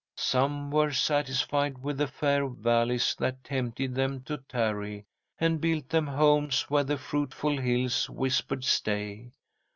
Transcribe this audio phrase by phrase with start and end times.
[0.17, 5.05] Some were satisfied with the fair valleys that tempted them to tarry,
[5.37, 9.31] and built them homes where the fruitful hills whispered stay.